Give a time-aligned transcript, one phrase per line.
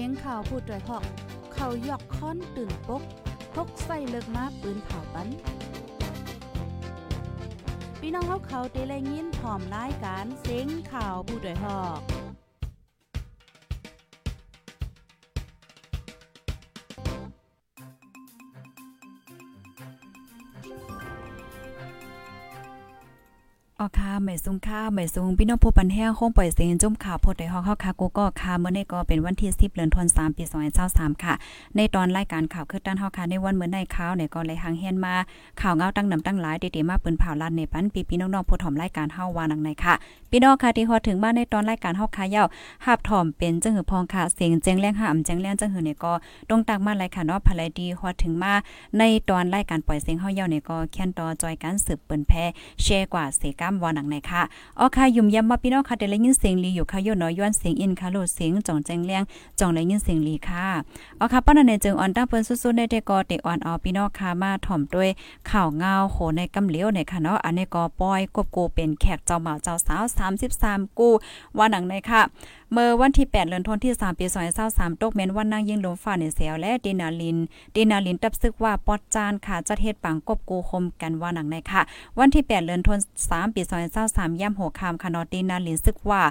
[0.00, 1.04] สียงข่าวพูดด้วยหอก
[1.54, 3.02] เขายอกค้อนตื่นปก
[3.54, 5.28] พกใส่เลิกมาปืนเผาปัน
[8.00, 12.15] พี่น้องเขาเขาเตะแลยินหอมรายการเสียงข่าวผู้ด้วยหอก
[24.24, 30.44] ไม่สูงค่าไม่สูงพี่น้องผู้ปันแห้งคงปล่อยเสียงจุ่มข่าวพดได้อกเฮาค่ะกูก็ค่ะเมื่อนี้ก็เป็นวันที่10เดือนธันวาคมปี
[30.84, 31.34] 2023ค่ะ
[31.76, 35.14] ในตอนรายการข่าวคือด้านเฮาค่ะในวันเมื่อในข่าวเนี่ยก็เลยหางเฮียนมา
[35.60, 39.94] ข่าวเงาตั้งนำตั้งหลายเดๆมาปืนเผาลันในปันปีพี่น้องๆผู้ถ่อมรายการเฮาวานังในค่ะ
[40.30, 42.46] พี่น้องค่ะที่ฮอดถึงมานในตอนรายการเฮาค่ะยาว
[42.86, 46.12] หาบถ่อมเป็นจังหือพองค่ะเสียงแจ้งแรงหามแจ้งแรงจังหือเนี่ยก็
[46.48, 48.52] ตรงตักมาหลายค่ะเนาะภายดีฮอดถึงมา
[48.98, 52.44] ในตอนรายการปล่อยเสียงเฮายาวเนี่ยก็แค่นต่อจอยการสืบเปิ้นแพ้
[52.82, 54.42] แชร์กว่าเสกามวานังในค่ะ
[54.78, 59.22] อ๋อค่ะยุ่มยำมาพี่น้องค่ะได้ยินเสียงลีอยู่ค่ะย่น้อยย้อนเสียงอินค่ะโลดเสียงจ่องแจ้งเลี้ยง
[59.58, 60.66] จ่องได้ยินเสียงลีค่ะ
[61.20, 65.08] อ๋อค่ะป้านันในจึงออนตั้งเปิ้นสู้ๆในแต่ก็เตอ่อนเอพี่น้องค่ะมาถ่อมด้วย
[65.50, 70.04] ข่าวเงาโหในกำเหลียวในค่ะเนาะอันนี้ก็ปอยกบกูเป็นแขกเจ้าหมาเจ้าสาว
[70.48, 71.10] 33 กู
[71.56, 72.22] ว่าหนังในค่ะ
[72.72, 74.26] เมื่อวันที่ 8 เดือนธันวาคมปี
[74.64, 77.36] 2023ตกแม่นวันนางยิงลมฟ้าในเสียวและดินาลิน
[77.74, 81.82] ดินาลินตับซึกว่าปอดจานค่ะจะเฮ็ดปังกบกูคมกันว่าหนังในค่ะ
[82.18, 83.62] วันที่ 8 เดือนธันวาคมปี
[83.96, 86.22] 2023ย่ำหัวคามค่ะนอดินาลินซึกว่า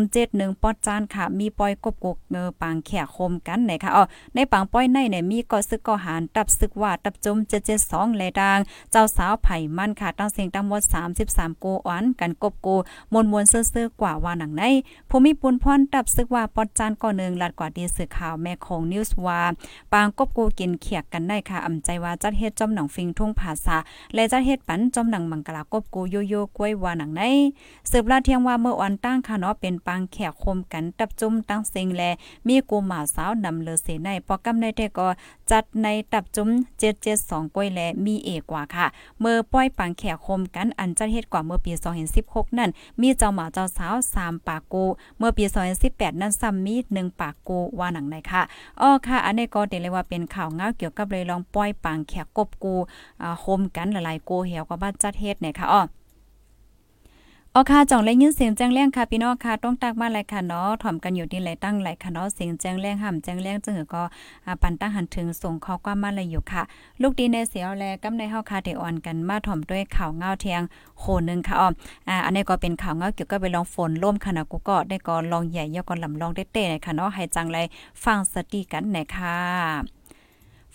[0.00, 7.36] 171ปอดจานค่ะ มีปอยกบกูเงอปังแขกคมกันในค่ะอ๋อในปังป้อยในเนี่ยมีก็ซึกก็หารตับซึกว่าตับจม
[7.78, 8.58] 772แลดัง
[8.90, 10.82] เจ้าสาวไผ่มันค่ะตั้งเสียงตั้งหมด
[11.20, 12.76] 33โกอันกันกบกู
[13.12, 14.62] มวลๆซื่อๆกว่าว่าหนังใน
[15.10, 19.40] ภูมิปุนพรตับซึกว่าปอดจานก่อนึงลัดกว่าดีสื่อข่าวแม่ของนิวส์ว่า
[19.92, 23.76] ปางกบกูกินเขียกกันได้ค่ะอำใจว่าจัดเฮ็ดจอมหนังฟิงทุ่งภาษา
[24.14, 27.22] และจัดเฮ็ดปันจอมหนังมังกลากบกูโยโย่กล้วยว่าหนังใน
[27.90, 32.02] สืบลาเที่ยงว่าเมื่อวันตั้งค่ะเนาะเป็นปางแขกคมกันตับจุ่มตั้งเซิงแล
[32.46, 35.08] มีกูหมาสาวนำเลเสในปอกำในแต่ก็
[35.50, 36.48] จัดในตับจุ่ม
[37.02, 38.86] 772กล้วยแลมีเอกว่าค่ะ
[39.20, 41.72] เมื่อป้อยปางแขกคมกันอันจัดเฮ็ดกว่าเมื่อปี
[42.14, 42.70] 2016นั่น
[43.00, 44.84] มีเจ้าหมาเจ้าสาว3ปากกู
[45.18, 45.44] เมื่อปี
[45.82, 48.42] 2018นั้นซ้ำมี1ปากกูว่าหนังไหนค่ะ
[48.80, 52.74] อ้อค่ะ อันนี้ก็เดเลยว่าเป็นข่าวเงาเกี่ยวกับเลยลองป้อยปางแขกกบกู
[53.22, 55.82] อ่าโฮมกันหลายๆกูเหี่ยวกับบ้านจัดเฮ็ดเนี่ยค่ะอ้อ
[57.56, 64.02] อ๋อค่ะจ่องเลยยินเสียงแจ้งแรงค่ะพี่น้องค่ะต้องตักมาเลยค่ะเนาะถ่อมกันอยู่ที่ไหลตั้งไหลค่ะเนาะเสียงแจ้งแรงห่ำแจ้งแรงจึงก็
[64.62, 66.62] ปันตั้งหันถึงส่งข้อความมาเลยอยู่ค่ะ
[67.02, 70.62] ลูกดีในเสียวแลกำในเฮาค่ะเดอ่อนกันมาถ่อมด้วยข่าวเงาเทียง
[70.98, 71.68] โคนึงค่ะอ๋อ
[72.08, 77.58] อ่าอันนี้ก็เป็นข่าวเงาเกี่ยวกับไปลองฝนล่มค่ะนะกูก็ได้ก็ลองใหญ่ยอก็ลำลองเต้ๆค่ะเนาะให้จังไร
[78.04, 80.03] ฟังสติกันหน่อยค่ะ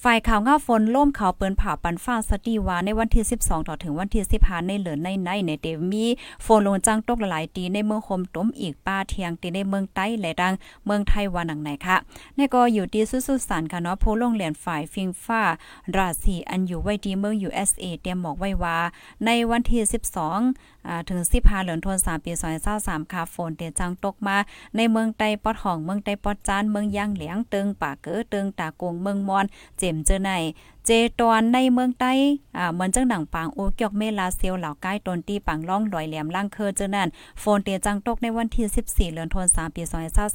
[0.04, 6.06] ฝ่ายข่าวเงาฝนล่มเขาเปิ้นผ่าปันฟ้าสตีวาในวันที่ 12 ต่อถึงวันที่15ในเหลือในในในเดมี
[6.46, 10.54] ฝนลงจังตกหลายตีในเมืองคมต้มอีกป้าเทียงตีในเมืองใต้และดัง
[10.86, 11.98] เมืองไทยว่าหนังไหนค่ะ
[12.38, 15.42] นี่ก็อยู่ที่สุดสันค่ะเนาะโพลงเหรียญฝ่ายฟิงฟ้า
[15.96, 18.78] ราศีอันอยู่ไว้ที่เมือง USA เตรียมบอกไว้ว่า
[19.26, 22.32] ในวันที่ 12อ่าถึง15เหลือนธันวามปี
[22.72, 24.38] 2023ค่ะฝนเตจังตกมา
[24.76, 29.46] ในเมืองใต้ปอดห้องเมืองใต้ปอดจานเมืองย่างเหลียงตึงป่าเก๋อตึงตากงเมืองมอน
[29.78, 30.32] เจมเจอใน
[30.86, 32.12] เจตอนในเมืองใต้
[32.58, 37.08] อ่าเหมือนจังหนังปางโอเกียกเมลาเซียวเหล่าใกล้ตนตีปังล่องลอยแหลมล่างเคอเจอนั่น
[37.42, 39.84] ฝนเตียจังตกในวันที่14เดือนธันวาคมปี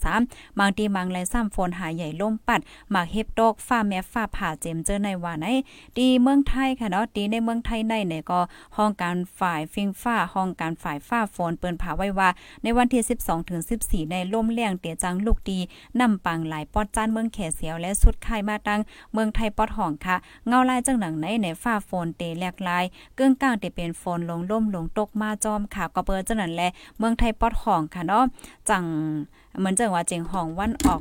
[0.03, 2.61] 2023บางทีบางไรซ้ำฝนหาใหญ่ล่มปัด
[2.91, 5.47] หมากเฮ็บตกฟ้าแม่ฟ้าผ่าเจมเจอในว่าไหน
[5.99, 8.41] ดีเมืองไทยค่ะเนาะดีในเมืองไทยในเนี่ยก็
[8.77, 12.29] ห้องการฝ่ายฟิงฟ้าห้องการฝ่ายฟ้าฝนเปิ้นผาไว้ว่า
[12.63, 15.59] ในวันที่12ถึง14 ในล่มเลี้ยงเตียจังลูกดี
[16.01, 18.81] นำปังหลายปอดจานเมืองแขเสียวและสุดค่ายมาตั้ง
[19.13, 20.17] เมืองไทยปอดห้องค่ะ
[20.49, 22.85] เงาลายจังหนังในในฝ้าฝนเตแหลกลาย
[23.15, 26.63] เกื้องก้างเตเป็นฝนลงล่มลงตกมาจอมค่ะก็เปิดจังนั้นแล
[26.99, 28.25] เมืองไทยปอดห้องค่ะเนาะ
[28.69, 28.85] จัง
[29.59, 31.01] เหมือนจังว่าเจิงห้องวันออก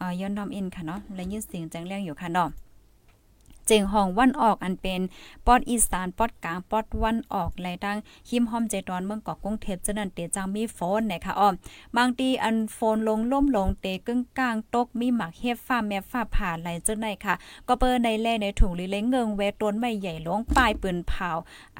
[0.00, 2.48] อ่าย้อนดอมอินค่ะเนาะและยืดเสียงจังเรียงอยู่ค่ะเนาะ
[3.66, 5.00] เจงห้องวันออกอันเป็น
[5.46, 7.96] ปอดอีสานปอดกลางปอดวันออกไหลดัง
[8.28, 11.54] หิมหอมใจตอนเมืองเกาะกรุงเทพจะนั่นเตจังมีฝนนะคะอ้อม
[11.96, 17.34] บางทีอันฝนลงล่มลงเตกึ่งกลางตกมีหมักเฮ็ดฟ้าแม่ฟ้าผ่าไหลจังได๋ค่ะ
[17.68, 21.30] ก็เปิ้ในแลในถุงลิเลงเงิงแวต้นไม้ใหญ่หลวงปลายปืนเผา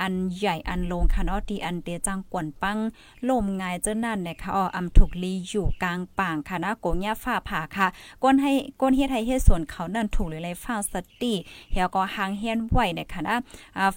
[0.00, 2.78] อันใหญ่อันลงค่ะเนาะที่อันเตจังกวนปัง
[3.28, 7.86] ลมงายจังนั่นนะคะอ้ออำถูกลีอยู่กลางป่างค่ะนะโกญาฟ้าผ่าค่ะ
[8.22, 11.34] ก้นให้ก้นเฮ็ดให้เฮ็ดสวนเขานั่นถูกหรือไรฟ้าสติ
[11.74, 13.36] เฮียก็หางเฮียนไว้เนี่ยค่ะนะ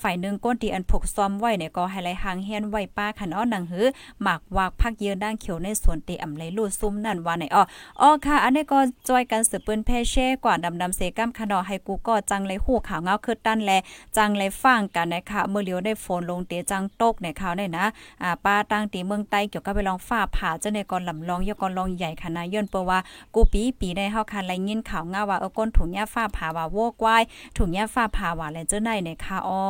[0.01, 3.87] ฝ่ายหนึ่งก้นตีอันผกซ้อมไว้เนี่ยก็ให้ไลท์หางเฮียนไว้ป้าค่ะเนาะหนังหือ
[4.21, 7.63] หมากวากพักเยือด้านเขียวในสวนเตอำไลลูดซุ่มนั่นว่าไหนอ้อ
[8.01, 8.79] อ๋อค่ะ อันนี้ก็
[9.09, 13.71] จอยกันสืบปืนแพ่แช่กว่าดำดำเซกัมค่ะเนาะให้กูก็จังเลยหูข่าวเงาคือตั้นแล
[14.17, 17.85] จังเลยฟังกันนะคะเมื่อเลียวได้ฝนลงเตจังตกในข่าวเนี่ยนะ
[18.23, 22.99] อ่าป้าตั้งตีเมืองใต้เกี่ยวกับไปลองฟ้าผ่าเจ้าในกอนลำลองยกก่อนลองใหญ่ค่ะนะย้อนเปว่า
[23.35, 27.23] กูปีปีได้เฮาคันไรยินข่าวเงาว่าเออก้นถุงยาฟ้าผ่าว่าโวกวาย
[27.57, 29.63] ถุงยาฟ้าผ่าว่าและเจ้าในในค่ะอ้อ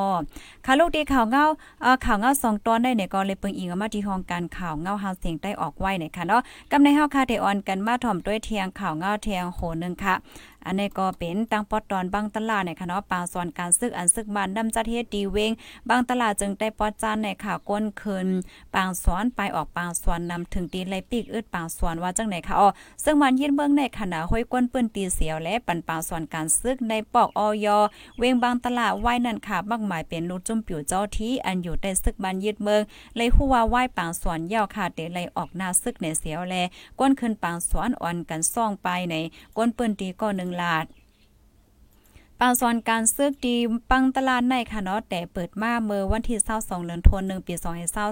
[0.66, 1.46] ค่ะลูกดีข่าวเงา
[1.82, 6.42] เอ่อข่าวเงา2ตอนได้ในก็เลยเปิงอิงมาที่ห้องการข่าวเงาหาเสียงใต้ออกไว้ในค่ะเนาะ
[6.72, 10.16] กำในเฮาค่ะเดออนกันมาถ่อมด้วยเทียงข่าวเงาเทียงโหนึงค่ะ
[10.68, 15.52] อันนี้ก็เป็นตั้งปอดตอนบางตลาดในค่ะเนาะปางสอนการซึกอันซึกบ้านดำจัดเฮ็ดดีเวง
[15.90, 18.28] บางตลาดจึงได้ปอดจานในค่ะก้นคืน
[18.75, 22.68] ปางสอนไปออกปางสอนนำถึงตีไลปีกอึดปางสอนว่าจังไหนค่ะอ๋อ
[23.04, 27.68] ซึ่งมันยินเบิ่งในขณะห้อยก้นปืนตีเสียวและปันปางสอนการซึกในปอกออย
[28.20, 32.81] เวงบางตลาดไหว้นั่นค่ะมากมายเป็นลูกจุ่มปิวเจ้าที่อันอยู่ใต้ซึกบ้านยึดเมือง
[33.16, 36.56] เลยฮู้ว่าไหว้ปางสอนยาวค่ะเตเลยออกหน้าซึกในเสียวแล
[37.00, 39.16] ก้นขึ้นปางสอนอ่อนกันซ่องไปใน
[39.58, 40.86] ก้นปืนตีก็1ลาด
[42.42, 43.56] ปางซอนการซึกดี
[43.92, 47.54] ปังตลาดในค่ะเนาะแต่เปิดมาเมื่อวันที่22เดือนธันวาคมปี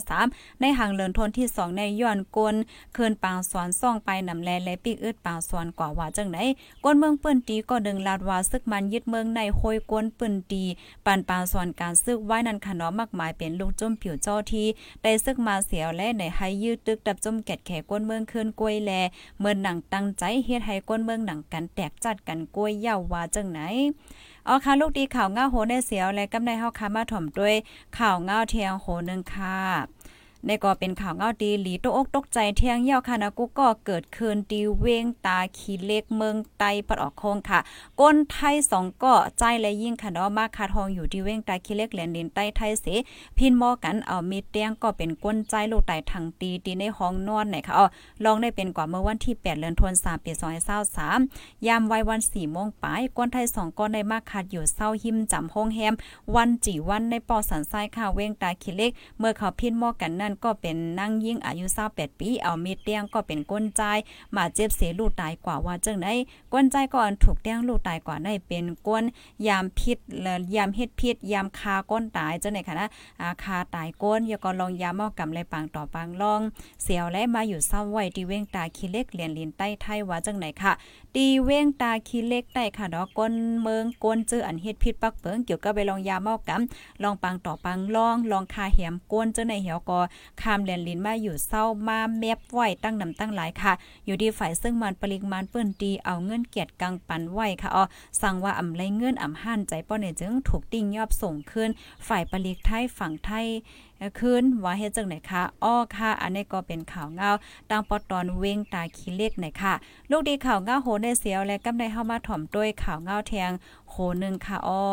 [0.01, 2.55] 2023ในหางเดือนธันที่2ในย้อนกล
[2.93, 6.45] เคินปางสอนซ่องไปนำแลและปีกอึดปางสอนกว่าว่าจังได๋
[6.83, 10.63] กวนเมืองเปิ้นตีก็ดึงลาดว่าซึกมันยึดเมืองในโหยกวนเปิ้นตี
[11.05, 14.67] ปันปางสอนการซึกไว้นั้นค่ะเนาะมากมายเป็นลูกจุ่มผิวเจ้าที่
[15.03, 18.91] ได้ซึกมาเสียวและในให้ยืดตึกดับจุ่มแกดแขกวนเมืองคืนกลวยแล
[19.39, 23.61] เมื่อหนังตั้งใจเฮ็ดให้กวนเมืองหนังกันแตกจัดกันกลวยยาวว่าจังไหน
[24.47, 27.55] อ๋อค่ะลูกดีข่าวเงาโหในเสียวและกำในเฮาคามาถ่อมด้วย
[27.97, 29.94] ข่าวเงาเทียงโหนึงค่ะ
[30.45, 37.59] ในก็เป็นข่าวเงาดีหลีตกอกตกใจเที่ยงเยี่ยวค่ะนะกูก็เกิดคืนดีเวงตาขีเล็กเมืองไตปัดออกโคงค่ะ
[37.99, 42.85] ก้นไทยสองก็ใจและยิ่งค่ะเนาะมาคาทองอยู่ที่เวงตาขีเล็กเหรียญดินใต้ไทยเส
[43.37, 47.85] พินมอกันเอามีเตียงก็เป็นก้นใจลูกไตทางตีตีในห้องนอนไหนค่ะอ๋อ
[48.23, 50.31] ลองได้เป็นกว่าเมื่อวันที่8เดือนธันวาคมปี
[50.95, 55.93] 2023ยามไว้วัน4โมงปลายก้นไทยสองก็ได้มาคาดอยู่เศร้าหิมจำห้องแฮม
[56.35, 63.81] วันจีวันในปอสันทรายค่ะเวงตาขีเล็ก เมื่อเขาพินมอกันนั่นก็เป็นนั่งยิ่งอายุ28ปีเอามีดเตี้ยงก็เป็นก้นใจ
[64.35, 66.13] มาเจ็บเสียลูกตายกว่าว่าจังได๋
[66.53, 69.03] ก้นใจก่อนถูกเตี้ยงลูกตายกว่าได้เป็นก้น
[69.47, 72.89] ยามพิษและยามเฮ็ดพิษยามคาก้นตายจังได๋ค่ะนะ
[73.21, 76.41] อาคาตายก้นอย่าก็ลองยามเมากำไรปางต่อปางลอง
[76.83, 80.73] เสียวและมาอยู่ซ้ำไว้ที่เว้งตาขี้เล็กเหรียญลินใต้ไทยว่าจังไหนค่ะ
[81.19, 89.99] ตีเว้งตาขี้เล็กได้ค่ะดอกก้นเมืองก้นเจออันเฮ็ดพิษปักเปิงเกี่ยวกับไปลองยาเมากำลองปังต่อปังลองลองคาแหมก้นเจ้าในเหี่ยวก็
[90.41, 93.73] คามแลนลินมาอยู่เศร้ามาแมบไว้ตั้งนำตั้งหลายค่ะ
[94.05, 97.83] อยู่ที่ฝ่ายซึ่งมันปริมาณเปิ้นตีเอาเงินเกียรติกังปันไว้ค่ะอ๋อ
[98.21, 101.69] สั่งว่าอำไรเงินอำห่นใจป้อเนี่ยจึงถูกติ้งยอบส่งขึ้น
[102.07, 103.47] ฝ่ายปริกไทยฝั่งไทย
[104.19, 107.31] คืนว่าเฮ็ดจังไหนคะอ้อค่ะ อันนี้ก็เป็นข่าวเงา
[107.69, 109.73] ตั้งปอตอนเว้งตาขี้เล็กไหนค่ะ
[110.11, 113.51] ลูกดีข่าวเงาโหในเสียวและกำได้เข้ามาถ่อมด้วยข่าวเงาแทง
[113.89, 114.85] โหนึงค่ะอ้อ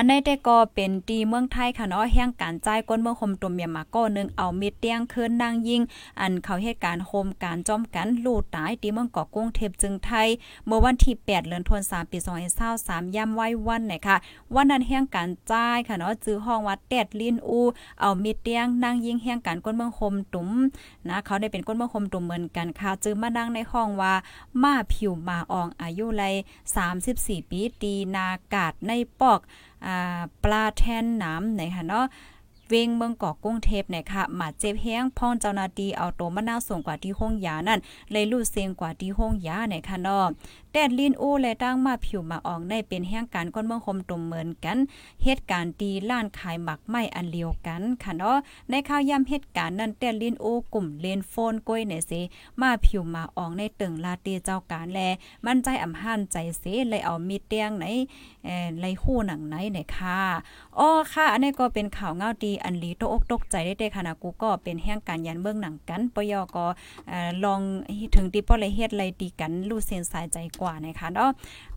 [0.00, 5.82] อันในแต่ก็เป็นตีเมืองไทยค่ะเนาะแห่งการจ่ายก้นเมืองคมตัวเมียมาก็นึงเอามีดเตียงคืนนางยิง
[6.20, 10.28] อันเขาเหตุการณ์โฮมการจอมกันลูดตายตีเมืองเกาะกุ้งเทพจึงไทย
[10.66, 12.18] เมื่อวันที่ 8เดือนธันวาคมปี
[12.66, 14.16] 2023ย่ำไว้วันไหนค่ะ
[14.54, 17.60] วันนั้นแห่งการจ่ายค่ะเนาะจื้อห้องวัดแดดลินอู
[18.00, 20.50] เอามีดเตียงนางยิงแห่งการก้นเมืองคมตุ้ม
[21.08, 24.14] นะเขาได้เป็นก้นเมืองคมตุ้มเหมือนกันค่ะจื้อมานั่งในห้องว่า
[24.62, 26.24] มาผิวมาอองอายุไร
[26.88, 29.40] 34 ปีตีนากาดในปอก
[30.44, 32.06] ปลาแทนน้ำไหนค่ะเนาะ
[32.68, 40.24] เวงเมืองเกาะกุ้งเทพเนี่ยค่ะมาเจ็บแห้งพ่องเจ้านาตีเอาตัวมะนาวส่งกว่าที่ห้องยานั่นเลยลู่เสียงกว่าที่ห้องยาเนี่ยค่ะเนาะ
[40.72, 44.78] แดดลินอู้และตั้งมาผิวมาออกได้เป็นแห่งการก้นเมืองคมตุ่มเหมือนกัน
[45.24, 48.36] เหตุการณ์ตีล้านขายหมักไม้อันเลียวกันค่ะเนาะ
[48.70, 52.20] ในข่าวย่ำเหตุการณ์นั้นแดดลินอู้กลุ่มเลนโฟนก้อยเนี่ยสิ
[52.60, 55.00] มาผิวมาออกในตึงลาตีเจ้าการแล
[55.46, 57.84] มั่นใจอ่ำหันใจเสเลยเอามีเตียงไหน
[58.44, 60.20] เอ่อไลหู้หนังไหนเนี่ยค่ะ
[60.78, 66.66] อ๋อค่ะ อันนี้ก็เป็นข่าวเงาดีอันลีตกอกตกใจได้ๆค่ะนะกูก็เป็นแห่งการยันเบื้องหนังกันปยก็
[67.44, 67.60] ลอง
[68.14, 71.30] ถึงที่ป้อเลยเฮ็ดไรตีกันรู้เส้นสายใจกว่านะคะเนาะ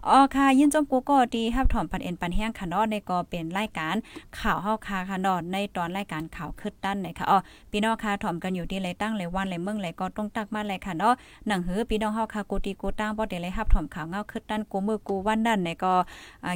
[0.08, 3.96] อ๋อค่ะ ยินจมกูก็ดีครับถอมปันเอ็นปันแห้งค่ะเนาะในก็เป็นรายการ
[4.40, 7.38] ข่าวเฮาค่ะค่ะเนาะในตอนรายการข่าวคึดด้านนะคะอ๋อ
[7.72, 11.14] พี่น้องค่ะถอมกันอยู่ที่ไรตั้งไรวันไรเมืองไรก็ต้องตักมาเลยค่ะเนาะ
[11.48, 15.94] หนังหือพี่น้องเฮาค่ะกูตีกูตั้งบ่ได้เลยครับถอมข่าวเงาคึดด้านกูมือกูวันนั่นในก็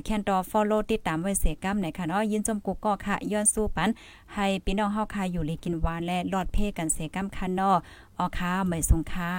[0.05, 3.89] แคนดอ follow ติดตามไว้เสกัมในค่ะเนาะยินจมกูก็ค่ะย้อนสู้ปัน
[4.35, 7.71] ให้พี่น้องเฮาค่อยู่ลีกินหวานและรอดเพ่กันเสก้ำคันเนอ
[8.23, 9.33] อค่ะหม่สงค่า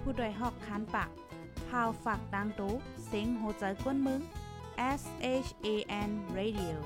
[0.00, 1.10] ผู้โดยหอกคานปาก
[1.68, 2.74] พาวฝากดังตู้
[3.06, 4.20] เซ็งโหใจกวนมึง
[5.00, 5.02] S
[5.46, 5.68] H A
[6.08, 6.76] N Radio